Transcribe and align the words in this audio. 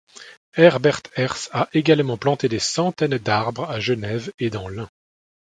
Herbert 0.55 1.03
Herz 1.15 1.47
a 1.53 1.69
également 1.73 2.17
planté 2.17 2.49
des 2.49 2.57
centaines 2.57 3.19
d'arbres 3.19 3.69
à 3.69 3.79
Genève 3.79 4.33
et 4.39 4.49
dans 4.49 4.67
l'Ain. 4.67 4.89